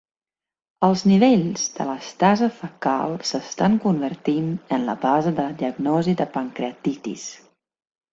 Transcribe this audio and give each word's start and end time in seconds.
Els 0.85 1.01
nivells 1.09 1.65
d'elastasa 1.73 2.47
fecal 2.61 3.13
s'estan 3.31 3.75
convertint 3.83 4.47
en 4.79 4.87
la 4.87 4.95
base 5.05 5.35
de 5.41 5.45
la 5.51 5.59
diagnosi 5.61 6.17
de 6.23 6.27
pancreatitis. 6.39 7.27